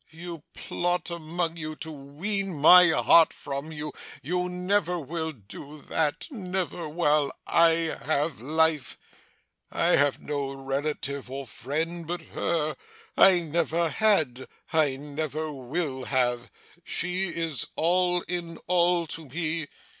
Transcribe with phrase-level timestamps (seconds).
[0.09, 3.91] 'You plot among you to wean my heart from her.
[4.23, 8.97] You never will do that never while I have life.
[9.69, 12.75] I have no relative or friend but her
[13.15, 16.49] I never had I never will have.
[16.83, 19.67] She is all in all to me.